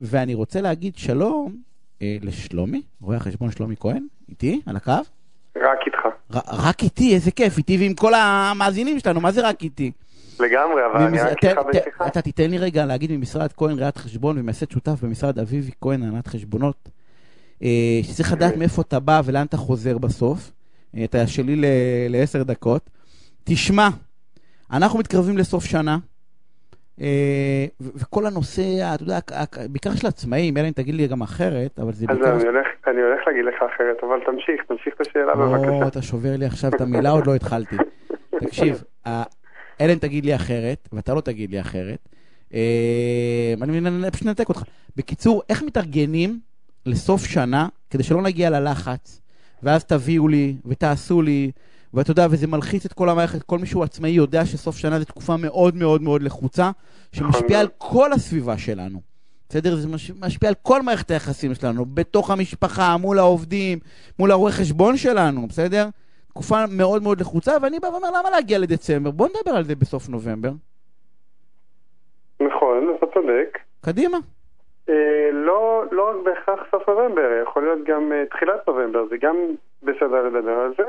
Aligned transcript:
ואני 0.00 0.34
רוצה 0.34 0.60
להגיד 0.60 0.96
שלום 0.96 1.56
אה, 2.02 2.16
לשלומי, 2.22 2.82
רואה 3.00 3.16
החשבון 3.16 3.50
שלומי 3.50 3.74
כהן, 3.80 4.06
איתי, 4.28 4.60
על 4.66 4.76
הקו. 4.76 4.92
רק 5.56 5.78
איתך. 5.86 5.98
ר- 6.34 6.66
רק 6.68 6.82
איתי, 6.82 7.14
איזה 7.14 7.30
כיף, 7.30 7.58
איתי 7.58 7.76
ועם 7.76 7.94
כל 7.94 8.12
המאזינים 8.14 8.98
שלנו, 9.00 9.20
מה 9.20 9.32
זה 9.32 9.48
רק 9.48 9.62
איתי? 9.62 9.90
לגמרי, 10.40 10.82
אבל 10.92 11.02
אני 11.02 11.10
ממש- 11.18 11.20
רק 11.30 11.40
ת- 11.40 11.44
איתך 11.44 11.58
בשיחה. 11.68 12.06
אתה 12.06 12.22
תיתן 12.22 12.50
לי 12.50 12.58
רגע 12.58 12.86
להגיד 12.86 13.12
ממשרד 13.12 13.52
כהן 13.52 13.78
ראיית 13.78 13.96
חשבון 13.96 14.38
ומייסד 14.38 14.70
שותף 14.70 14.98
במשרד 15.02 15.38
אביבי 15.38 15.70
כהן 15.80 16.02
הנהלת 16.02 16.26
חשבונות. 16.26 16.88
אה, 17.62 17.68
שצריך 18.02 18.32
לדעת 18.32 18.42
אוקיי. 18.48 18.58
מאיפה 18.58 18.82
אתה 18.82 19.00
בא 19.00 19.20
ולאן 19.24 19.46
אתה 19.46 19.56
חוזר 19.56 19.98
בסוף. 19.98 20.52
אה, 20.96 21.04
אתה 21.04 21.26
שלי 21.26 21.56
לעשר 22.08 22.42
דקות. 22.42 22.90
תשמע, 23.44 23.88
אנחנו 24.72 24.98
מתקרבים 24.98 25.38
לסוף 25.38 25.64
שנה. 25.64 25.98
אה, 27.00 27.66
וכל 27.80 28.26
הנושא, 28.26 28.94
אתה 28.94 29.02
יודע, 29.02 29.18
בעיקר 29.70 29.94
של 29.94 30.06
עצמאים, 30.06 30.56
אלא 30.56 30.66
אם 30.66 30.72
תגיד 30.72 30.94
לי 30.94 31.06
גם 31.06 31.22
אחרת, 31.22 31.78
אבל 31.78 31.92
זה 31.92 32.06
אז 32.08 32.18
בעיקר... 32.18 32.36
אני 32.36 32.46
הולך, 32.46 32.66
אני 32.86 33.00
הולך 33.00 33.20
להגיד 33.26 33.44
לך 33.44 33.54
אחרת, 33.74 33.96
אבל 34.02 34.20
תמשיך, 34.26 34.62
תמשיך 34.68 34.94
את 34.94 35.00
השאלה 35.00 35.32
או, 35.32 35.38
בבקשה. 35.38 35.88
אתה 35.88 36.02
שובר 36.02 36.36
לי 36.36 36.46
עכשיו 36.46 36.70
את 36.76 36.80
המילה, 36.80 37.10
עוד 37.10 37.26
לא 37.26 37.34
התחלתי. 37.34 37.76
תקשיב, 38.40 38.84
אלא 39.80 39.92
אם 39.92 39.98
תגיד 39.98 40.24
לי 40.24 40.34
אחרת, 40.34 40.88
ואתה 40.92 41.14
לא 41.14 41.20
תגיד 41.20 41.50
לי 41.50 41.60
אחרת, 41.60 41.98
אה, 42.54 43.54
אני 43.62 44.10
פשוט 44.12 44.26
ננתק 44.26 44.48
אותך. 44.48 44.62
בקיצור, 44.96 45.42
איך 45.48 45.62
מתארגנים 45.62 46.38
לסוף 46.86 47.24
שנה, 47.24 47.68
כדי 47.90 48.02
שלא 48.02 48.22
נגיע 48.22 48.50
ללחץ, 48.50 49.20
ואז 49.62 49.84
תביאו 49.84 50.28
לי, 50.28 50.54
ותעשו 50.66 51.22
לי, 51.22 51.50
ואתה 51.94 52.10
יודע, 52.10 52.26
וזה 52.30 52.46
מלחיץ 52.46 52.84
את 52.84 52.92
כל 52.92 53.08
המערכת, 53.08 53.42
כל 53.42 53.58
מי 53.58 53.66
שהוא 53.66 53.84
עצמאי 53.84 54.10
יודע 54.10 54.44
שסוף 54.46 54.76
שנה 54.76 54.98
זו 54.98 55.04
תקופה 55.04 55.36
מאוד 55.36 55.76
מאוד 55.76 56.02
מאוד 56.02 56.22
לחוצה, 56.22 56.70
שמשפיעה 57.12 57.60
על 57.60 57.68
כל 57.78 58.12
הסביבה 58.12 58.58
שלנו. 58.58 58.98
בסדר? 59.48 59.76
זה 59.76 59.88
מש- 59.88 60.10
משפיע 60.20 60.48
על 60.48 60.54
כל 60.62 60.82
מערכת 60.82 61.10
היחסים 61.10 61.54
שלנו, 61.54 61.84
בתוך 61.94 62.30
המשפחה, 62.30 62.96
מול 62.96 63.18
העובדים, 63.18 63.78
מול 64.18 64.30
הרואה 64.30 64.52
חשבון 64.52 64.96
שלנו, 64.96 65.46
בסדר? 65.46 65.88
תקופה 66.28 66.56
מאוד 66.70 67.02
מאוד 67.02 67.20
לחוצה, 67.20 67.52
ואני 67.62 67.78
בא 67.80 67.86
ואומר, 67.86 68.08
למה 68.08 68.30
להגיע 68.30 68.58
לדצמבר? 68.58 69.10
בוא 69.10 69.28
נדבר 69.28 69.56
על 69.56 69.64
זה 69.64 69.74
בסוף 69.76 70.08
נובמבר. 70.08 70.50
נכון, 72.40 72.94
אתה 72.98 73.06
צודק. 73.14 73.58
קדימה. 73.80 74.18
אה, 74.88 74.94
לא, 75.32 75.84
לא 75.92 76.10
רק 76.10 76.16
בהכרח 76.24 76.60
סוף 76.70 76.88
נובמבר, 76.88 77.28
יכול 77.42 77.62
להיות 77.62 77.78
גם 77.88 78.12
אה, 78.12 78.22
תחילת 78.30 78.68
נובמבר, 78.68 79.04
זה 79.10 79.16
גם 79.22 79.36
בסדר 79.82 80.22
לדבר 80.28 80.50
על 80.50 80.72
זה. 80.78 80.84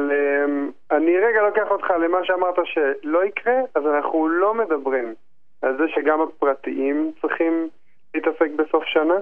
אבל 0.00 0.10
אה, 0.12 0.96
אני 0.96 1.18
רגע 1.18 1.42
לוקח 1.42 1.70
אותך 1.70 1.90
למה 1.90 2.18
שאמרת 2.24 2.54
שלא 2.64 3.24
יקרה, 3.24 3.54
אז 3.74 3.86
אנחנו 3.86 4.28
לא 4.28 4.54
מדברים 4.54 5.14
על 5.62 5.76
זה 5.76 5.84
שגם 5.88 6.20
הפרטיים 6.20 7.12
צריכים 7.20 7.68
להתעסק 8.14 8.50
בסוף 8.56 8.84
שנה. 8.84 9.14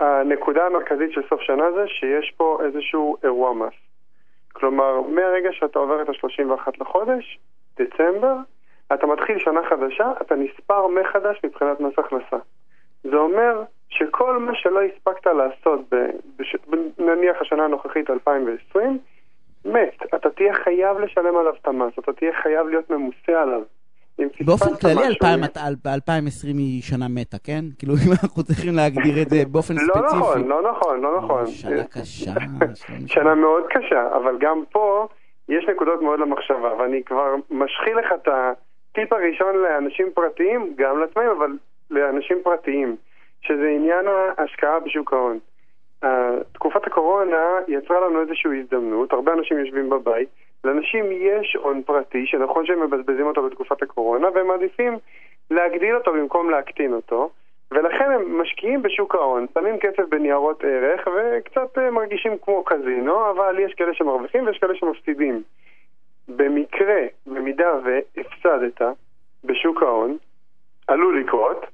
הנקודה 0.00 0.66
המרכזית 0.66 1.12
של 1.12 1.20
סוף 1.28 1.40
שנה 1.40 1.72
זה 1.72 1.84
שיש 1.86 2.34
פה 2.36 2.58
איזשהו 2.64 3.16
אירוע 3.24 3.54
מס. 3.54 3.74
כלומר, 4.52 5.00
מהרגע 5.00 5.52
שאתה 5.52 5.78
עובר 5.78 6.02
את 6.02 6.08
ה-31 6.08 6.70
לחודש, 6.80 7.38
דצמבר, 7.78 8.34
אתה 8.94 9.06
מתחיל 9.06 9.38
שנה 9.38 9.60
חדשה, 9.68 10.12
אתה 10.22 10.34
נספר 10.34 10.86
מחדש 10.86 11.40
מבחינת 11.44 11.80
מס 11.80 11.98
הכנסה. 11.98 12.36
זה 13.02 13.16
אומר 13.16 13.62
שכל 13.88 14.38
מה 14.38 14.54
שלא 14.54 14.80
הספקת 14.82 15.26
לעשות, 15.26 15.80
בש, 16.38 16.56
נניח 16.98 17.40
השנה 17.40 17.64
הנוכחית 17.64 18.10
2020, 18.10 18.98
מת. 19.64 20.14
אתה 20.14 20.30
תהיה 20.30 20.54
חייב 20.64 20.98
לשלם 20.98 21.36
עליו 21.36 21.52
את 21.62 21.68
המס, 21.68 21.92
אתה 21.98 22.12
תהיה 22.12 22.32
חייב 22.42 22.66
להיות 22.66 22.90
ממוסה 22.90 23.42
עליו. 23.42 23.60
באופן 24.46 24.74
כללי, 24.80 24.94
משהו- 24.94 25.08
2000 25.10 25.40
אל- 25.44 25.92
2020 25.94 26.56
היא 26.58 26.82
שנה 26.82 27.06
מתה, 27.08 27.36
כן? 27.44 27.64
כאילו, 27.78 27.94
אם 27.94 28.12
אנחנו 28.22 28.42
צריכים 28.42 28.74
להגדיר 28.76 29.22
את 29.22 29.30
זה 29.30 29.36
באופן 29.52 29.74
לא 29.74 29.80
ספציפי. 29.80 30.16
נכון, 30.18 30.48
לא 30.48 30.70
נכון, 30.70 31.00
לא 31.00 31.18
נכון. 31.18 31.46
שנה 31.62 31.84
קשה. 31.84 32.30
שנה 33.06 33.34
מאוד 33.34 33.62
קשה, 33.70 34.16
אבל 34.16 34.36
גם 34.40 34.62
פה 34.72 35.06
יש 35.48 35.64
נקודות 35.68 36.02
מאוד 36.02 36.20
למחשבה, 36.20 36.74
ואני 36.78 37.02
כבר 37.04 37.26
משחיל 37.50 37.98
לך 37.98 38.06
את 38.14 38.28
הטיפ 38.28 39.12
הראשון 39.12 39.54
לאנשים 39.56 40.06
פרטיים, 40.14 40.74
גם 40.78 40.98
לעצמאים, 41.00 41.28
אבל 41.38 41.50
לאנשים 41.90 42.36
פרטיים, 42.44 42.96
שזה 43.42 43.68
עניין 43.76 44.04
ההשקעה 44.38 44.80
בשוק 44.80 45.12
ההון. 45.12 45.38
אה, 46.04 46.36
תקופת 46.52 46.86
הקורונה 46.86 47.58
יצרה 47.68 48.00
לנו 48.00 48.20
איזושהי 48.20 48.60
הזדמנות, 48.60 49.12
הרבה 49.12 49.32
אנשים 49.32 49.58
יושבים 49.58 49.90
בבית, 49.90 50.28
לאנשים 50.64 51.04
יש 51.12 51.56
הון 51.62 51.82
פרטי, 51.82 52.26
שנכון 52.26 52.66
שהם 52.66 52.82
מבזבזים 52.82 53.26
אותו 53.26 53.42
בתקופת 53.42 53.82
הקורונה, 53.82 54.28
והם 54.34 54.46
מעדיפים 54.46 54.98
להגדיל 55.50 55.96
אותו 55.96 56.12
במקום 56.12 56.50
להקטין 56.50 56.92
אותו, 56.92 57.30
ולכן 57.70 58.10
הם 58.10 58.40
משקיעים 58.40 58.82
בשוק 58.82 59.14
ההון, 59.14 59.46
שמים 59.54 59.78
כסף 59.78 60.02
בניירות 60.08 60.64
ערך, 60.64 61.06
וקצת 61.06 61.78
אה, 61.78 61.90
מרגישים 61.90 62.32
כמו 62.42 62.64
קזינו, 62.64 63.30
אבל 63.30 63.58
יש 63.58 63.74
כאלה 63.74 63.94
שמרוויחים 63.94 64.46
ויש 64.46 64.58
כאלה 64.58 64.74
שמפסידים. 64.74 65.42
במקרה, 66.28 67.00
במידה 67.26 67.72
והפסדת 67.84 68.82
בשוק 69.44 69.82
ההון, 69.82 70.16
עלול 70.88 71.20
לקרות, 71.20 71.66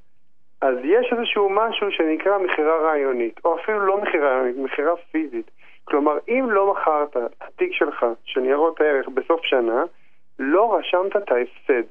אז 0.61 0.75
יש 0.85 1.13
איזשהו 1.13 1.49
משהו 1.51 1.87
שנקרא 1.91 2.39
מכירה 2.39 2.83
רעיונית, 2.83 3.41
או 3.45 3.57
אפילו 3.61 3.87
לא 3.87 4.03
מכירה 4.03 4.29
רעיונית, 4.29 4.57
מכירה 4.57 4.93
פיזית. 5.11 5.51
כלומר, 5.85 6.19
אם 6.29 6.47
לא 6.51 6.73
מכרת 6.73 7.17
התיק 7.41 7.73
שלך 7.73 8.07
של 8.25 8.41
ניירות 8.41 8.81
הערך 8.81 9.09
בסוף 9.09 9.41
שנה, 9.43 9.85
לא 10.39 10.79
רשמת 10.79 11.17
את 11.17 11.33
ההפסד. 11.33 11.89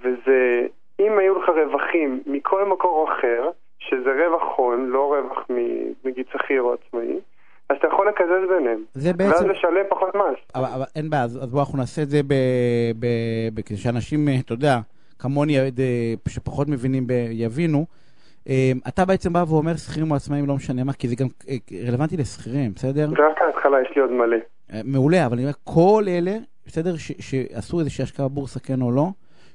וזה, 0.00 0.66
אם 1.00 1.18
היו 1.18 1.42
לך 1.42 1.48
רווחים 1.48 2.22
מכל 2.26 2.64
מקור 2.64 3.08
אחר, 3.12 3.50
שזה 3.78 4.10
רווח 4.26 4.56
הון, 4.56 4.86
לא 4.86 5.14
רווח 5.14 5.50
מ- 5.50 6.08
נגיד 6.08 6.26
שכיר 6.32 6.62
או 6.62 6.72
עצמאי, 6.72 7.20
אז 7.70 7.76
אתה 7.78 7.86
יכול 7.86 8.08
לקזז 8.08 8.48
ביניהם. 8.48 8.84
זה 8.92 9.10
ואז 9.18 9.30
בעצם... 9.32 9.50
לשלם 9.50 9.84
פחות 9.88 10.14
מס. 10.14 10.38
אבל, 10.54 10.68
אבל 10.74 10.84
אין 10.96 11.10
בעיה, 11.10 11.22
אז, 11.22 11.36
אז 11.36 11.50
בואו 11.50 11.62
אנחנו 11.62 11.78
נעשה 11.78 12.02
את 12.02 12.08
זה 12.08 12.22
ב, 12.22 12.34
ב, 12.98 13.06
ב, 13.54 13.60
כדי 13.60 13.76
שאנשים, 13.78 14.28
אה, 14.28 14.34
אתה 14.44 14.52
יודע, 14.52 14.76
כמוני, 15.18 15.60
אה, 15.60 15.68
שפחות 16.28 16.68
מבינים, 16.68 17.06
יבינו. 17.30 17.86
אה, 18.48 18.72
אתה 18.88 19.04
בעצם 19.04 19.32
בא 19.32 19.44
ואומר 19.48 19.76
שכירים 19.76 20.10
או 20.10 20.16
עצמאים, 20.16 20.46
לא 20.46 20.54
משנה 20.54 20.84
מה, 20.84 20.92
כי 20.92 21.08
זה 21.08 21.14
גם 21.16 21.26
אה, 21.48 21.56
רלוונטי 21.88 22.16
לשכירים, 22.16 22.72
בסדר? 22.72 23.08
זה 23.08 23.26
רק 23.30 23.42
ההתחלה, 23.46 23.76
יש 23.82 23.96
לי 23.96 24.02
עוד 24.02 24.10
מלא. 24.10 24.36
מעולה, 24.84 25.26
אבל 25.26 25.34
אני 25.34 25.42
אומר, 25.42 25.54
כל 25.64 26.04
אלה, 26.08 26.36
בסדר, 26.66 26.96
ש, 26.96 27.12
שעשו 27.20 27.80
איזושהי 27.80 28.02
השקעה 28.02 28.28
בבורסה, 28.28 28.60
כן 28.60 28.82
או 28.82 28.90
לא, 28.90 29.08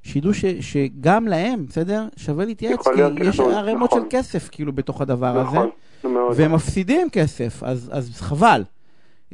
שידעו 0.03 0.33
ש, 0.33 0.45
שגם 0.45 1.27
להם, 1.27 1.65
בסדר, 1.65 2.03
שווה 2.17 2.45
להתייעץ, 2.45 2.87
כי 2.87 3.01
יש 3.19 3.39
ערימות 3.39 3.89
נכון. 3.89 4.01
של 4.01 4.07
כסף, 4.17 4.49
כאילו, 4.49 4.73
בתוך 4.73 5.01
הדבר 5.01 5.39
הזה, 5.39 5.57
נכון, 5.57 5.69
מאוד. 6.03 6.33
והם 6.37 6.53
מפסידים 6.53 7.09
כסף, 7.09 7.63
אז, 7.63 7.89
אז 7.93 8.21
חבל. 8.21 8.61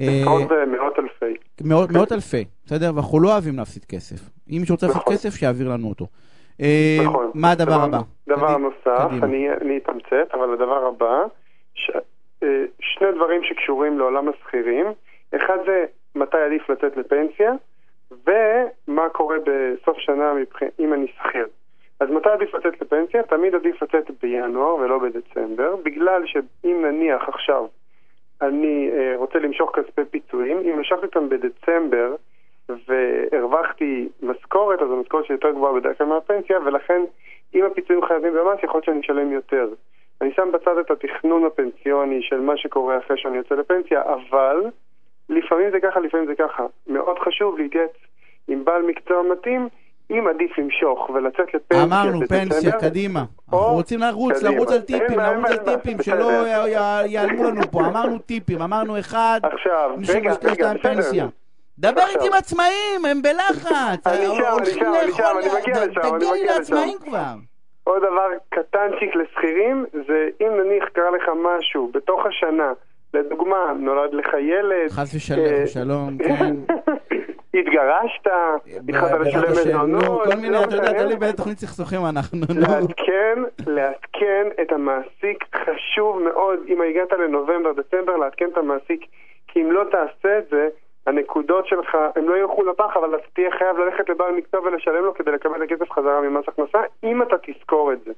אה, 0.01 0.05
עשרות 0.21 0.51
ומאות 0.51 0.99
אלפי. 0.99 1.33
מאות, 1.63 1.89
מאות 1.91 2.11
אלפי, 2.11 2.45
בסדר? 2.65 2.91
ואנחנו 2.95 3.19
לא 3.19 3.29
אוהבים 3.33 3.57
להפסיד 3.57 3.85
כסף. 3.85 4.15
אם 4.51 4.57
מישהו 4.59 4.75
רוצה 4.75 4.85
להפסיד 4.87 5.01
נכון. 5.01 5.13
כסף, 5.13 5.29
שיעביר 5.29 5.69
לנו 5.69 5.89
אותו. 5.89 6.05
אה, 6.61 6.97
נכון. 7.05 7.31
מה 7.33 7.51
הדבר 7.51 7.81
הבא? 7.83 7.97
דבר 8.27 8.35
קדימה, 8.53 8.57
נוסף, 8.57 9.07
קדימה. 9.09 9.25
אני 9.25 9.49
אני 9.61 9.77
אתמצת, 9.77 10.33
אבל 10.33 10.53
הדבר 10.53 10.85
הבא, 10.87 11.23
ש- 11.73 11.91
אה, 12.43 12.47
שני 12.79 13.07
דברים 13.15 13.41
שקשורים 13.43 13.99
לעולם 13.99 14.29
השכירים. 14.29 14.85
אחד 15.35 15.57
זה 15.65 15.85
מתי 16.15 16.37
עדיף 16.37 16.69
לצאת 16.69 16.97
לפנסיה, 16.97 17.51
ומה 18.11 19.09
קורה 19.09 19.37
בסוף 19.39 19.97
שנה 19.97 20.33
מבח- 20.33 20.69
אם 20.79 20.93
אני 20.93 21.07
שכיר. 21.07 21.47
אז 21.99 22.09
מתי 22.09 22.29
עדיף 22.29 22.53
לצאת 22.53 22.81
לפנסיה? 22.81 23.23
תמיד 23.23 23.55
עדיף 23.55 23.81
לצאת 23.83 24.11
בינואר 24.21 24.75
ולא 24.75 24.99
בדצמבר, 24.99 25.75
בגלל 25.85 26.21
שאם 26.25 26.85
נניח 26.85 27.21
עכשיו 27.29 27.65
אני 28.41 28.89
אה, 28.93 29.13
רוצה 29.15 29.39
למשוך 29.39 29.71
כספי 29.75 30.05
פיצויים, 30.11 30.57
אם 30.57 30.79
משכתי 30.79 31.05
אותם 31.05 31.29
בדצמבר 31.29 32.15
והרווחתי 32.87 34.09
משכורת, 34.21 34.81
אז 34.81 34.91
המשכורת 34.91 35.25
שלי 35.25 35.35
יותר 35.35 35.51
גבוהה 35.51 35.73
בדרך 35.73 35.97
כלל 35.97 36.07
מהפנסיה, 36.07 36.59
ולכן 36.65 37.01
אם 37.55 37.65
הפיצויים 37.65 38.05
חייבים 38.05 38.33
במס, 38.33 38.63
יכול 38.63 38.75
להיות 38.75 38.85
שאני 38.85 38.99
אשלם 38.99 39.31
יותר. 39.31 39.69
אני 40.21 40.33
שם 40.33 40.49
בצד 40.53 40.77
את 40.77 40.91
התכנון 40.91 41.45
הפנסיוני 41.45 42.21
של 42.21 42.39
מה 42.39 42.57
שקורה 42.57 42.97
אחרי 42.97 43.17
שאני 43.17 43.37
יוצא 43.37 43.55
לפנסיה, 43.55 44.01
אבל 44.03 44.65
לפעמים 45.29 45.71
זה 45.71 45.79
ככה, 45.79 45.99
לפעמים 45.99 46.25
זה 46.27 46.35
ככה. 46.35 46.65
מאוד 46.87 47.19
חשוב 47.19 47.57
להתייעץ 47.57 47.91
עם 48.47 48.65
בעל 48.65 48.81
מקצוע 48.81 49.23
מתאים, 49.23 49.67
אם 50.11 50.27
עדיף 50.27 50.57
למשוך 50.57 51.09
ולצאת 51.09 51.53
לפנסיה 51.53 51.83
אמרנו, 51.83 52.27
פנסיה, 52.27 52.71
קדימה. 52.71 53.19
אנחנו 53.53 53.67
רוצים 53.73 53.99
לרוץ. 53.99 54.43
לרוץ 54.43 54.71
על 54.71 54.81
טיפים, 54.81 55.19
לרוץ 55.19 55.49
על 55.49 55.57
טיפים. 55.57 55.97
שלא 56.01 56.31
י- 56.47 56.69
י- 56.69 57.05
ייעלמו 57.07 57.43
לנו 57.43 57.61
פה. 57.71 57.79
אמרנו 57.87 58.17
טיפים, 58.19 58.61
אמרנו 58.61 58.99
אחד, 58.99 59.39
רגע, 60.09 60.35
92 60.35 60.91
רגע, 60.93 61.01
בסדר. 61.01 61.27
דבר. 61.79 62.01
איתי 62.09 62.27
עם 62.27 62.33
עצמאים, 62.33 63.05
הם 63.11 63.21
בלחץ. 63.21 64.07
אני 64.07 64.25
שם, 64.25 64.43
אני 64.57 64.65
שם, 64.65 64.93
אני 65.03 65.11
שם, 65.11 65.23
אני 65.39 65.47
מגיע 65.61 65.85
לשם, 65.85 66.01
אני 66.01 66.19
תגיע 66.19 66.33
לי 66.33 66.45
לעצמאים. 66.45 66.97
כבר. 67.05 67.33
עוד 67.83 67.97
דבר 68.01 68.27
קטנצ'יק 68.49 69.15
לשכירים, 69.15 69.85
זה 70.07 70.27
אם 70.41 70.47
נניח 70.65 70.83
קרה 70.93 71.09
לך 71.11 71.23
משהו 71.43 71.91
בתוך 71.93 72.19
השנה, 72.25 72.71
לדוגמה, 73.13 73.73
נולד 73.79 74.13
לך 74.13 74.27
ילד. 74.33 74.89
חס 74.89 75.15
ושלום, 75.15 75.67
שלום, 75.67 76.17
כן. 76.17 76.55
התגרשת, 77.59 78.27
התחלת 78.89 79.27
לשלם 79.27 79.51
מזונות, 79.51 80.23
כל 80.23 80.35
מיני, 80.35 80.49
לא 80.49 80.63
אתה 80.63 80.75
יודע, 80.75 80.91
משנה. 80.91 80.99
תלוי 80.99 81.15
באיזה 81.15 81.37
תוכנית 81.37 81.57
סכסוכים 81.57 81.99
אנחנו, 82.05 82.39
נו. 82.39 82.61
לעדכן, 82.61 83.39
לעדכן 83.67 84.47
את 84.61 84.71
המעסיק 84.71 85.43
חשוב 85.55 86.21
מאוד, 86.21 86.59
אם 86.67 86.81
הגעת 86.81 87.11
לנובמבר, 87.11 87.71
דצמבר, 87.73 88.17
לעדכן 88.17 88.45
את 88.53 88.57
המעסיק, 88.57 89.05
כי 89.47 89.61
אם 89.61 89.71
לא 89.71 89.83
תעשה 89.91 90.37
את 90.37 90.49
זה, 90.49 90.67
הנקודות 91.07 91.67
שלך, 91.67 91.97
הם 92.15 92.29
לא 92.29 92.37
ילכו 92.37 92.63
לפח, 92.63 92.97
אבל 92.97 93.15
אתה 93.15 93.23
תהיה 93.33 93.51
חייב 93.51 93.77
ללכת 93.77 94.09
לבעל 94.09 94.31
מקצוע 94.31 94.59
ולשלם 94.61 95.05
לו 95.05 95.13
כדי 95.13 95.31
לקבל 95.31 95.63
את 95.63 95.71
הכסף 95.71 95.91
חזרה 95.91 96.21
ממס 96.21 96.45
הכנסה, 96.47 96.79
אם 97.03 97.21
אתה 97.21 97.35
תזכור 97.37 97.93
את 97.93 97.99
זה. 98.05 98.11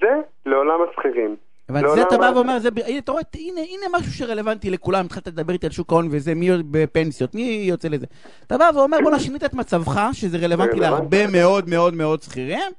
זה 0.00 0.14
לעולם 0.46 0.78
השכירים. 0.82 1.36
אבל 1.68 1.82
לעולם 1.82 1.96
זה 1.96 2.02
אתה 2.02 2.18
בא 2.18 2.30
ואומר, 2.34 2.58
זה, 2.58 2.68
הנה, 2.86 2.98
אתה 2.98 3.12
רואה, 3.12 3.22
הנה, 3.34 3.60
הנה 3.60 3.98
משהו 3.98 4.12
שרלוונטי 4.12 4.70
לכולם, 4.70 5.04
התחלת 5.04 5.26
לדבר 5.26 5.52
איתי 5.52 5.66
על 5.66 5.72
שוק 5.72 5.92
ההון 5.92 6.08
וזה, 6.10 6.34
מי 6.34 6.50
בפנסיות, 6.70 7.34
מי 7.34 7.64
יוצא 7.68 7.88
לזה. 7.88 8.06
אתה 8.46 8.58
בא 8.58 8.70
ואומר, 8.74 8.98
בואנה, 9.02 9.18
שינית 9.18 9.44
את 9.44 9.54
מצבך, 9.54 10.00
שזה 10.12 10.38
רלוונטי 10.38 10.80
רלוונטי. 10.80 10.80
להרבה 10.80 11.26
מאוד 11.26 11.68
מאוד 11.68 11.94
מאוד 11.94 12.22
שכירים, 12.22 12.72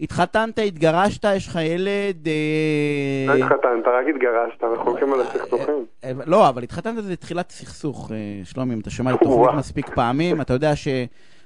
התחתנת, 0.00 0.58
התגרשת, 0.58 1.24
יש 1.24 1.48
לך 1.48 1.58
ילד... 1.62 2.28
אה, 2.28 3.26
לא 3.26 3.44
התחתנת, 3.44 3.86
רק 3.86 4.06
התגרשת, 4.14 4.64
אנחנו 4.64 4.90
הולכים 4.90 5.12
על 5.12 5.20
הסכסוכים. 5.20 5.84
אה, 6.04 6.12
לא, 6.26 6.48
אבל 6.48 6.62
התחתנת 6.62 7.04
זה 7.04 7.16
תחילת 7.16 7.50
סכסוך, 7.50 8.12
אה, 8.12 8.16
שלומי, 8.44 8.74
אם 8.74 8.80
אתה 8.80 8.90
שומע 8.90 9.10
את 9.10 9.16
התוכנית 9.16 9.38
וואו. 9.38 9.56
מספיק 9.56 9.88
פעמים, 9.94 10.40
אתה 10.40 10.52
יודע 10.52 10.76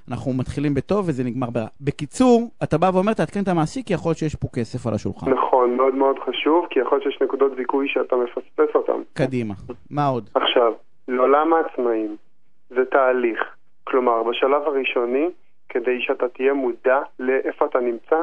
שאנחנו 0.05 0.33
מתחילים 0.33 0.73
בטוב 0.73 0.99
וזה 1.07 1.23
נגמר 1.23 1.49
ברע. 1.49 1.67
בקיצור, 1.81 2.49
אתה 2.63 2.77
בא 2.77 2.89
ואומר, 2.93 3.13
תעדכן 3.13 3.39
את 3.43 3.47
המעסיק, 3.47 3.87
כי 3.87 3.93
יכול 3.93 4.09
להיות 4.09 4.17
שיש 4.17 4.35
פה 4.35 4.47
כסף 4.55 4.87
על 4.87 4.93
השולחן. 4.93 5.31
נכון, 5.31 5.77
מאוד 5.77 5.95
מאוד 5.95 6.19
חשוב, 6.19 6.65
כי 6.69 6.79
יכול 6.79 6.97
להיות 6.97 7.03
שיש 7.03 7.21
נקודות 7.21 7.51
זיכוי 7.57 7.87
שאתה 7.89 8.15
מפספס 8.15 8.75
אותן. 8.75 9.01
קדימה. 9.13 9.53
מה 9.89 10.05
עוד? 10.05 10.29
עכשיו, 10.35 10.73
לעולם 11.07 11.53
העצמאים 11.53 12.15
זה 12.69 12.85
תהליך. 12.85 13.39
כלומר, 13.83 14.23
בשלב 14.23 14.61
הראשוני, 14.61 15.29
כדי 15.69 16.01
שאתה 16.01 16.27
תהיה 16.27 16.53
מודע 16.53 16.99
לאיפה 17.19 17.65
אתה 17.65 17.79
נמצא, 17.79 18.15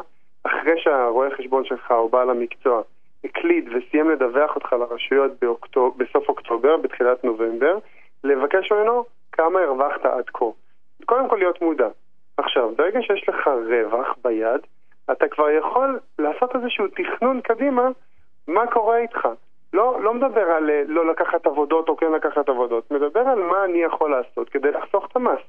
אחרי 0.45 0.75
שהרואה 0.77 1.29
חשבון 1.39 1.65
שלך 1.65 1.91
או 1.91 2.09
בעל 2.09 2.31
המקצוע 2.31 2.83
הקליד 3.25 3.69
וסיים 3.69 4.11
לדווח 4.11 4.55
אותך 4.55 4.73
לרשויות 4.73 5.33
באוקטוב... 5.41 5.99
בסוף 5.99 6.29
אוקטובר, 6.29 6.77
בתחילת 6.77 7.25
נובמבר, 7.25 7.79
לבקש 8.25 8.73
ממנו 8.73 9.05
כמה 9.33 9.61
הרווחת 9.61 10.05
עד 10.05 10.25
כה. 10.35 10.45
קודם 11.05 11.29
כל 11.29 11.37
להיות 11.37 11.63
מודע. 11.63 11.89
עכשיו, 12.37 12.71
ברגע 12.77 13.03
שיש 13.03 13.29
לך 13.29 13.51
רווח 13.69 14.17
ביד, 14.25 14.61
אתה 15.13 15.29
כבר 15.29 15.51
יכול 15.51 15.99
לעשות 16.19 16.57
איזשהו 16.57 16.87
תכנון 16.89 17.41
קדימה 17.41 17.89
מה 18.49 18.67
קורה 18.67 18.97
איתך. 18.97 19.29
לא, 19.73 20.03
לא 20.03 20.15
מדבר 20.15 20.51
על 20.51 20.71
אה, 20.71 20.83
לא 20.87 21.11
לקחת 21.11 21.47
עבודות 21.47 21.89
או 21.89 21.97
כן 21.97 22.13
לקחת 22.13 22.49
עבודות, 22.49 22.91
מדבר 22.91 23.21
על 23.21 23.39
מה 23.39 23.65
אני 23.65 23.83
יכול 23.83 24.11
לעשות 24.11 24.49
כדי 24.49 24.71
לחסוך 24.71 25.07
את 25.11 25.17
המס. 25.17 25.41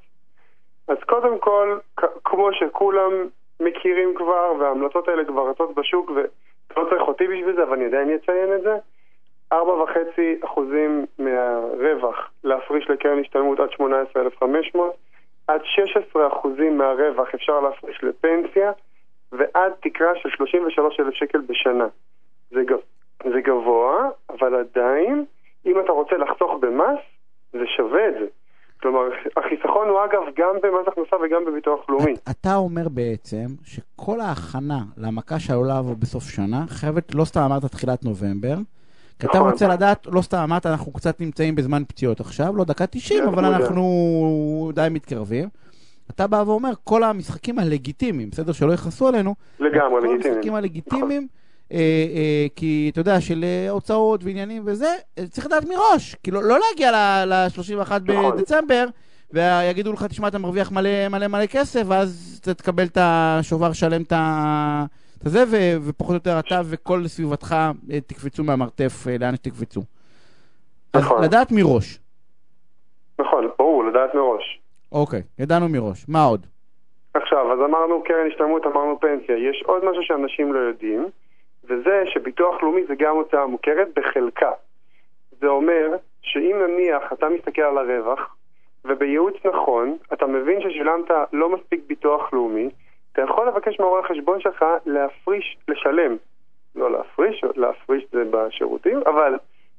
אז 0.88 0.96
קודם 1.06 1.38
כל, 1.38 1.78
כמו 2.24 2.52
שכולם 2.52 3.12
מכירים 3.60 4.14
כבר, 4.14 4.52
וההמלצות 4.60 5.08
האלה 5.08 5.24
כבר 5.24 5.50
רצות 5.50 5.74
בשוק, 5.74 6.10
ולא 6.10 6.88
צריך 6.90 7.02
אותי 7.02 7.26
בשביל 7.26 7.56
זה, 7.56 7.62
אבל 7.62 7.72
אני 7.72 7.84
עדיין 7.84 8.14
אציין 8.14 8.52
את 8.54 8.62
זה, 8.62 8.76
4.5% 9.52 10.60
מהרווח 11.18 12.30
להפריש 12.44 12.90
לקרן 12.90 13.20
השתלמות 13.20 13.60
עד 13.60 13.70
18,500, 13.70 14.94
עד 15.48 15.60
16% 16.14 16.16
מהרווח 16.78 17.28
אפשר 17.34 17.60
להפריש 17.60 17.98
לפנסיה, 18.04 18.72
ועד 19.32 19.72
תקרה 19.82 20.08
של 20.22 20.28
33,000 20.36 21.14
שקל 21.14 21.40
בשנה. 21.40 21.86
זה, 22.50 22.60
גב- 22.66 22.86
זה 23.32 23.40
גבוה, 23.40 24.08
אבל 24.30 24.54
עדיין, 24.54 25.24
אם 25.66 25.80
אתה 25.84 25.92
רוצה 25.92 26.16
לחסוך 26.16 26.50
במס, 26.60 26.98
זה 27.52 27.58
שווה 27.76 28.08
את 28.08 28.14
זה. 28.20 28.26
כלומר, 28.82 29.00
החיסכון 29.36 29.88
הוא 29.88 30.04
אגב 30.04 30.22
גם 30.36 30.54
במס 30.62 30.88
הכנסה 30.88 31.16
וגם 31.16 31.44
בביטוח 31.44 31.90
לאומי. 31.90 32.12
את- 32.14 32.28
אתה 32.30 32.54
אומר 32.56 32.88
בעצם 32.88 33.46
שכל 33.64 34.20
ההכנה 34.20 34.78
למכה 34.96 35.38
שעלולה 35.38 35.78
לבוא 35.78 35.94
בסוף 35.98 36.22
שנה 36.24 36.64
חייבת, 36.68 37.14
לא 37.14 37.24
סתם 37.24 37.40
אמרת 37.40 37.64
תחילת 37.64 38.04
נובמבר, 38.04 38.54
כי 39.18 39.26
אתה 39.26 39.38
נכון. 39.38 39.50
רוצה 39.50 39.68
לדעת, 39.68 40.06
לא 40.10 40.22
סתם 40.22 40.38
אמרת, 40.38 40.66
אנחנו 40.66 40.92
קצת 40.92 41.20
נמצאים 41.20 41.54
בזמן 41.54 41.82
פציעות 41.88 42.20
עכשיו, 42.20 42.56
לא 42.56 42.64
דקה 42.64 42.86
90, 42.86 43.20
להיות 43.20 43.34
אבל. 43.34 43.44
אנחנו 43.44 44.72
די 44.74 44.88
מתקרבים. 44.90 45.48
אתה 46.10 46.26
בא 46.26 46.44
ואומר, 46.46 46.72
כל 46.84 47.04
המשחקים 47.04 47.58
הלגיטימיים, 47.58 48.30
בסדר? 48.30 48.52
שלא 48.52 48.72
יכעסו 48.72 49.08
עלינו, 49.08 49.34
לגמרי, 49.60 50.00
כל 50.00 50.06
לגיטימי. 50.06 50.34
המשחקים 50.34 50.54
הלגיטימיים, 50.54 51.26
אה, 51.72 51.78
אה, 51.78 52.46
כי 52.56 52.88
אתה 52.92 53.00
יודע, 53.00 53.20
של 53.20 53.44
אה, 53.44 53.70
הוצאות 53.70 54.24
ועניינים 54.24 54.62
וזה, 54.66 54.94
צריך 55.30 55.46
לדעת 55.46 55.64
מראש. 55.68 56.16
כאילו, 56.22 56.42
לא 56.42 56.58
להגיע 56.68 56.92
ל-31 57.24 57.80
נכון. 57.80 58.36
בדצמבר, 58.36 58.86
ויגידו 59.32 59.92
לך, 59.92 60.04
תשמע, 60.04 60.28
אתה 60.28 60.38
מרוויח 60.38 60.72
מלא 60.72 61.08
מלא 61.08 61.26
מלא 61.26 61.46
כסף, 61.46 61.82
ואז 61.86 62.40
אתה 62.42 62.54
תקבל 62.54 62.84
את 62.84 62.98
השובר 63.00 63.72
שלם 63.72 64.02
את 64.02 64.12
ה... 64.12 64.84
את 65.26 65.30
זה, 65.30 65.38
ו- 65.50 65.88
ופחות 65.88 66.10
או 66.10 66.14
יותר 66.14 66.38
אתה 66.38 66.60
וכל 66.70 67.06
סביבתך 67.06 67.52
אה, 67.92 68.00
תקפצו 68.00 68.44
מהמרתף 68.44 69.06
אה, 69.08 69.16
לאן 69.20 69.36
שתקפצו. 69.36 69.80
אז 70.92 71.04
נכון. 71.04 71.24
לדעת 71.24 71.52
מראש. 71.52 71.98
נכון, 73.18 73.48
ברור, 73.58 73.84
לדעת 73.84 74.14
מראש. 74.14 74.60
אוקיי, 74.92 75.22
ידענו 75.38 75.68
מראש. 75.68 76.04
מה 76.08 76.24
עוד? 76.24 76.46
עכשיו, 77.14 77.52
אז 77.52 77.58
אמרנו 77.58 78.02
קרן 78.04 78.26
השתלמות, 78.30 78.66
אמרנו 78.66 79.00
פנסיה. 79.00 79.36
יש 79.50 79.62
עוד 79.66 79.84
משהו 79.84 80.02
שאנשים 80.02 80.52
לא 80.52 80.58
יודעים, 80.58 81.08
וזה 81.64 82.02
שביטוח 82.06 82.62
לאומי 82.62 82.80
זה 82.88 82.94
גם 82.98 83.16
הוצאה 83.16 83.46
מוכרת 83.46 83.88
בחלקה. 83.96 84.50
זה 85.40 85.46
אומר 85.46 85.96
שאם 86.22 86.56
נניח 86.68 87.12
אתה 87.12 87.28
מסתכל 87.28 87.62
על 87.62 87.78
הרווח, 87.78 88.36
ובייעוץ 88.84 89.34
נכון, 89.44 89.96
אתה 90.12 90.26
מבין 90.26 90.60
ששילמת 90.60 91.10
לא 91.32 91.48
מספיק 91.48 91.80
ביטוח 91.86 92.32
לאומי, 92.32 92.68
אתה 93.14 93.22
יכול 93.22 93.48
לבקש 93.48 93.80
מהרואה 93.80 94.00
החשבון 94.00 94.40
שלך 94.40 94.64
להפריש, 94.86 95.56
לשלם. 95.68 96.16
לא 96.76 96.92
להפריש, 96.92 97.44
להפריש 97.56 98.04
זה 98.12 98.22
בשירותים, 98.30 98.98
אבל 99.06 99.34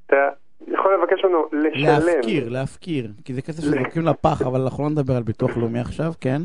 אתה 0.06 0.28
יכול 0.68 0.94
לבקש 0.94 1.24
ממנו 1.24 1.48
לשלם. 1.52 2.06
להפקיר, 2.06 2.48
להפקיר. 2.48 3.06
כי 3.24 3.34
זה 3.34 3.42
כסף 3.42 3.62
שזורקים 3.62 4.02
לפח, 4.06 4.42
אבל 4.42 4.60
אנחנו 4.60 4.84
לא 4.84 4.90
נדבר 4.90 5.16
על 5.16 5.22
ביטוח 5.22 5.56
לאומי 5.56 5.80
עכשיו, 5.80 6.12
כן? 6.20 6.38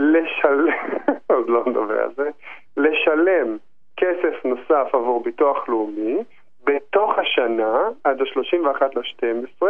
לשלם, 0.00 0.66
עוד 1.32 1.48
לא 1.48 1.64
נדבר 1.66 2.02
על 2.02 2.10
זה, 2.16 2.30
לשלם 2.76 3.56
כסף 3.96 4.44
נוסף 4.44 4.94
עבור 4.94 5.22
ביטוח 5.22 5.68
לאומי 5.68 6.16
בתוך 6.64 7.12
השנה 7.18 7.78
עד 8.04 8.20
ה-31 8.20 8.82
ל-12 8.96 9.66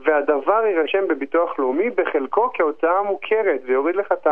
והדבר 0.00 0.62
יירשם 0.66 1.08
בביטוח 1.08 1.58
לאומי 1.58 1.90
בחלקו 1.90 2.50
כהוצאה 2.54 3.02
מוכרת 3.02 3.60
ויוריד 3.66 3.96
לך 3.96 4.12
את 4.12 4.26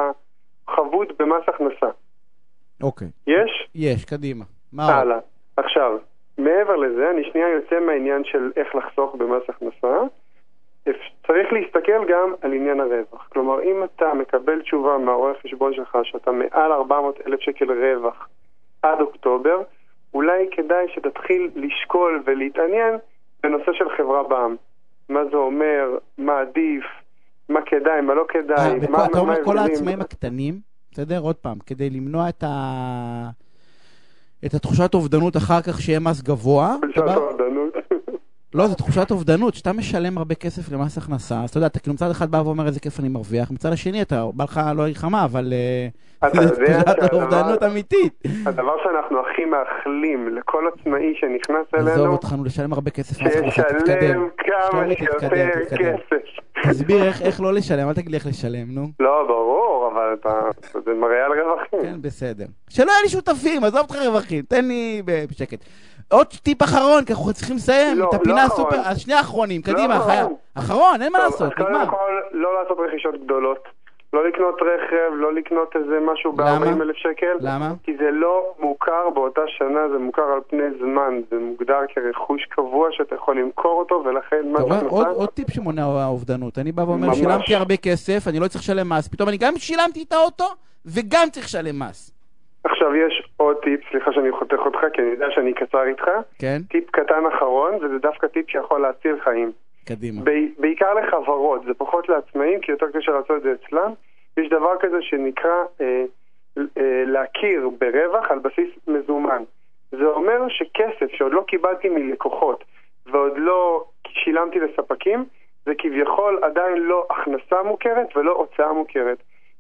החבות 0.72 1.20
במס 1.20 1.42
הכנסה. 1.48 1.90
אוקיי. 2.82 3.08
יש? 3.26 3.68
יש, 3.74 4.04
קדימה. 4.04 4.44
מה 4.72 4.84
עוד? 4.84 4.94
הלאה. 4.94 5.18
עכשיו, 5.56 5.98
מעבר 6.38 6.76
לזה, 6.76 7.10
אני 7.10 7.24
שנייה 7.30 7.48
יוצא 7.48 7.80
מהעניין 7.80 8.24
של 8.24 8.52
איך 8.56 8.74
לחסוך 8.74 9.14
במס 9.14 9.42
הכנסה. 9.48 9.96
צריך 11.26 11.52
להסתכל 11.52 12.04
גם 12.08 12.34
על 12.42 12.52
עניין 12.52 12.80
הרווח. 12.80 13.28
כלומר, 13.32 13.62
אם 13.62 13.84
אתה 13.84 14.14
מקבל 14.14 14.62
תשובה 14.62 14.98
מהרואה 14.98 15.32
חשבון 15.42 15.74
שלך 15.74 15.98
שאתה 16.02 16.30
מעל 16.30 16.72
400 16.72 17.20
אלף 17.26 17.40
שקל 17.40 17.72
רווח 17.72 18.28
עד 18.82 19.00
אוקטובר, 19.00 19.62
אולי 20.14 20.48
כדאי 20.50 20.86
שתתחיל 20.94 21.50
לשקול 21.54 22.22
ולהתעניין 22.26 22.94
בנושא 23.42 23.72
של 23.72 23.88
חברה 23.96 24.22
בע"מ. 24.22 24.56
מה 25.08 25.24
זה 25.24 25.36
אומר, 25.36 25.98
מה 26.18 26.40
עדיף, 26.40 26.84
מה 27.50 27.60
כדאי, 27.66 28.00
מה 28.00 28.14
לא 28.14 28.24
כדאי, 28.28 28.56
אה, 28.70 28.74
מה 28.74 28.98
וכל- 28.98 29.04
אתה 29.10 29.18
אומר 29.18 29.34
מה 29.38 29.44
כל. 29.44 29.58
העצמאים 29.58 30.00
הקטנים, 30.00 30.60
בסדר? 30.92 31.18
עוד 31.20 31.36
פעם, 31.36 31.56
כדי 31.66 31.90
למנוע 31.90 32.28
את 32.28 32.44
ה... 32.46 33.28
את 34.46 34.54
התחושת 34.54 34.94
אובדנות 34.94 35.36
אחר 35.36 35.60
כך 35.60 35.80
שיהיה 35.80 36.00
מס 36.00 36.22
גבוה. 36.22 36.76
בא- 36.96 37.12
האובדנות. 37.12 37.74
לא, 38.54 38.66
זו 38.66 38.74
תחושת 38.74 39.10
אובדנות, 39.10 39.54
שאתה 39.54 39.72
משלם 39.72 40.18
הרבה 40.18 40.34
כסף 40.34 40.72
למס 40.72 40.98
הכנסה, 40.98 41.42
אז 41.42 41.50
אתה 41.50 41.58
יודע, 41.58 41.66
אתה 41.66 41.78
כאילו 41.78 41.94
מצד 41.94 42.10
אחד 42.10 42.30
בא 42.30 42.36
ואומר 42.36 42.66
איזה 42.66 42.80
כיף 42.80 43.00
אני 43.00 43.08
מרוויח, 43.08 43.50
מצד 43.50 43.72
השני 43.72 44.02
אתה, 44.02 44.24
בא 44.34 44.44
לך 44.44 44.60
לא 44.76 44.88
יחמה, 44.88 45.24
אבל... 45.24 45.52
אה, 45.52 45.88
זו 46.34 46.54
תחושת 46.54 47.12
אובדנות 47.12 47.62
אמיתית. 47.62 48.22
הדבר 48.46 48.72
שאנחנו 48.84 49.18
הכי 49.20 49.44
מאחלים 49.44 50.36
לכל 50.36 50.64
עצמאי 50.74 51.14
שנכנס 51.20 51.66
עזוב 51.72 51.88
אלינו, 51.88 52.12
אותך, 52.12 52.32
נו, 52.32 52.44
לשלם 52.44 52.72
הרבה 52.72 52.90
כסף 52.90 53.22
מס 53.22 53.36
הכנסה, 53.36 53.62
תתקדם. 53.62 53.98
שישלם 53.98 54.28
כמה 54.38 54.94
שיותר. 54.98 55.28
כסף. 55.76 56.49
תסביר 56.68 57.04
איך- 57.04 57.22
איך 57.22 57.40
לא 57.40 57.52
לשלם, 57.52 57.88
אל 57.88 57.94
תגיד 57.94 58.10
לי 58.10 58.16
איך 58.16 58.26
לשלם, 58.26 58.66
נו. 58.68 58.86
לא, 59.00 59.24
ברור, 59.28 59.90
אבל 59.92 60.16
אתה- 60.20 60.40
זה 60.84 60.94
מראה 60.94 61.24
על 61.24 61.32
רווחים. 61.32 61.80
כן, 61.82 62.02
בסדר. 62.02 62.44
שלא 62.68 62.90
יהיה 62.90 63.02
לי 63.02 63.08
שותפים, 63.08 63.64
עזוב 63.64 63.80
אותך 63.80 63.96
רווחים, 64.06 64.44
תן 64.48 64.64
לי 64.64 65.02
בשקט. 65.04 65.64
עוד 66.10 66.26
טיפ 66.26 66.62
אחרון, 66.62 67.04
כי 67.04 67.12
אנחנו 67.12 67.32
צריכים 67.32 67.56
לסיים 67.56 67.98
לא, 67.98 68.08
את 68.08 68.14
לא 68.14 68.18
הפינה 68.18 68.46
אחרון. 68.46 68.66
הסופר, 68.74 68.94
שני 68.94 69.14
האחרונים, 69.14 69.60
לא 69.66 69.72
קדימה, 69.72 69.96
אחרון. 69.96 70.10
חיה. 70.10 70.26
אחרון, 70.54 71.02
אין 71.02 71.12
מה 71.12 71.18
לעשות, 71.18 71.42
אז 71.42 71.48
קודם 71.56 71.70
נגמר. 71.70 71.86
כל, 71.90 71.96
לא 72.32 72.62
לעשות 72.62 72.78
רכישות 72.88 73.14
גדולות. 73.24 73.58
לא 74.12 74.28
לקנות 74.28 74.54
רכב, 74.62 75.12
לא 75.14 75.34
לקנות 75.34 75.76
איזה 75.76 75.98
משהו 76.00 76.34
למה? 76.38 76.58
ב-40 76.58 76.82
אלף 76.82 76.96
שקל. 76.96 77.36
למה? 77.40 77.72
כי 77.82 77.96
זה 77.96 78.10
לא 78.10 78.54
מוכר 78.58 79.10
באותה 79.14 79.40
שנה, 79.46 79.88
זה 79.88 79.98
מוכר 79.98 80.22
על 80.22 80.40
פני 80.48 80.70
זמן. 80.80 81.20
זה 81.30 81.38
מוגדר 81.38 81.78
כרכוש 81.94 82.44
קבוע 82.44 82.88
שאתה 82.92 83.14
יכול 83.14 83.38
למכור 83.38 83.78
אותו, 83.78 84.02
ולכן 84.04 84.36
אתה 84.36 84.48
מס 84.48 84.60
רואה? 84.60 84.80
עוד, 84.80 85.02
הכנסה... 85.02 85.20
עוד 85.20 85.28
טיפ 85.28 85.50
שמונע 85.50 85.82
האובדנות. 85.82 86.58
אני 86.58 86.72
בא 86.72 86.82
ואומר, 86.82 87.06
ממש. 87.06 87.18
שילמתי 87.18 87.54
הרבה 87.54 87.76
כסף, 87.76 88.28
אני 88.28 88.40
לא 88.40 88.48
צריך 88.48 88.60
לשלם 88.64 88.88
מס. 88.88 89.08
פתאום 89.08 89.28
אני 89.28 89.36
גם 89.36 89.52
שילמתי 89.56 90.04
את 90.08 90.12
האוטו, 90.12 90.48
וגם 90.86 91.26
צריך 91.30 91.46
לשלם 91.46 91.78
מס. 91.78 92.20
עכשיו 92.64 92.96
יש 92.96 93.28
עוד 93.36 93.56
טיפ, 93.56 93.80
סליחה 93.90 94.12
שאני 94.12 94.32
חותך 94.32 94.58
אותך, 94.66 94.78
כי 94.92 95.02
אני 95.02 95.10
יודע 95.10 95.26
שאני 95.30 95.54
קצר 95.54 95.84
איתך. 95.86 96.04
כן? 96.38 96.58
טיפ 96.70 96.90
קטן 96.90 97.22
אחרון, 97.34 97.74
וזה 97.74 97.98
דווקא 97.98 98.26
טיפ 98.26 98.50
שיכול 98.50 98.80
להציל 98.80 99.16
חיים. 99.24 99.52
קדימה. 99.84 100.22
ב- 100.24 100.60
בעיקר 100.60 100.94
לחברות, 100.94 101.64
זה 101.64 101.74
פחות 101.74 102.08
לעצמאים, 102.08 102.60
כי 102.60 102.72
יותר 102.72 102.86
קשה 102.90 103.12
לעשות 103.12 103.36
את 103.36 103.42
זה 103.42 103.52
אצלם. 103.52 103.92
יש 104.36 104.48
דבר 104.48 104.76
כזה 104.80 105.02
שנקרא 105.02 105.64
אה, 105.80 106.04
אה, 106.58 107.04
להכיר 107.06 107.70
ברווח 107.78 108.30
על 108.30 108.38
בסיס 108.38 108.68
מזומן. 108.88 109.42
זה 109.90 110.06
אומר 110.06 110.48
שכסף 110.48 111.10
שעוד 111.12 111.32
לא 111.32 111.44
קיבלתי 111.46 111.88
מלקוחות 111.88 112.64
ועוד 113.06 113.32
לא 113.36 113.84
שילמתי 114.08 114.58
לספקים, 114.60 115.24
זה 115.66 115.72
כביכול 115.78 116.38
עדיין 116.42 116.78
לא 116.78 117.06
הכנסה 117.10 117.62
מוכרת 117.62 118.16
ולא 118.16 118.32
הוצאה 118.32 118.72
מוכרת. 118.72 119.18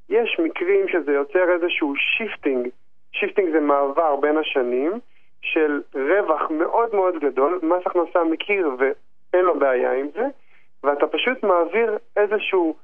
יש 0.08 0.40
מקרים 0.44 0.88
שזה 0.88 1.12
יוצר 1.12 1.52
איזשהו 1.52 1.94
shifting, 1.96 2.68
shifting 3.12 3.52
זה 3.52 3.60
מעבר 3.60 4.16
בין 4.16 4.36
השנים, 4.36 4.92
של 5.42 5.82
רווח 5.94 6.50
מאוד 6.50 6.94
מאוד 6.94 7.14
גדול, 7.18 7.60
מס 7.62 7.86
הכנסה 7.86 8.24
מכיר 8.24 8.70
ואין 9.32 9.44
לו 9.44 9.58
בעיה 9.58 9.92
עם 9.92 10.06
זה, 10.14 10.26
ואתה 10.84 11.06
פשוט 11.06 11.42
מעביר 11.42 11.98
איזשהו 12.16 12.74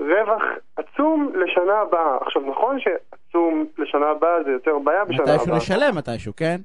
רווח 0.00 0.42
עצום 0.76 1.32
לשנה 1.34 1.80
הבאה. 1.80 2.16
עכשיו, 2.20 2.42
נכון 2.42 2.78
שעצום 2.80 3.66
לשנה 3.78 4.06
הבאה 4.06 4.42
זה 4.44 4.50
יותר 4.50 4.78
בעיה 4.78 5.04
בשנה 5.04 5.22
מתישהו 5.22 5.42
הבאה. 5.42 5.56
נשלם 5.56 5.96
מתישהו, 5.96 6.32
כן? 6.36 6.56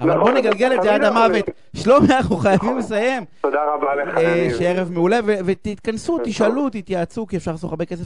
אבל 0.00 0.10
נכון, 0.10 0.20
בוא 0.20 0.30
נגלגל 0.30 0.72
את 0.74 0.82
זה 0.82 0.94
עד 0.94 1.04
המוות. 1.04 1.44
שלומי, 1.76 2.06
אנחנו 2.16 2.36
חייבים 2.36 2.78
לסיים. 2.78 3.24
תודה 3.40 3.64
רבה 3.74 3.94
לך, 3.94 4.18
אה. 4.18 4.48
שערב 4.58 4.92
מעולה, 4.92 5.18
ותתכנסו, 5.46 6.18
תשאלו, 6.24 6.70
תתייעצו, 6.70 7.26
כי 7.26 7.36
אפשר 7.36 7.50
לחסוך 7.50 7.70
הרבה 7.70 7.84
כסף. 7.84 8.04